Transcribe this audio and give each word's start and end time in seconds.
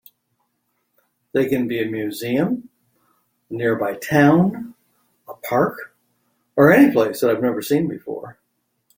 They 1.33 1.45
can 1.47 1.67
be 1.67 1.79
a 1.79 1.85
museum, 1.85 2.69
a 3.51 3.53
nearby 3.53 3.97
town, 3.97 4.73
a 5.27 5.35
park, 5.35 5.95
or 6.55 6.71
any 6.73 6.91
place 6.91 7.19
that 7.21 7.29
I 7.29 7.33
have 7.35 7.43
never 7.43 7.61
been 7.69 7.87
before. 7.87 8.39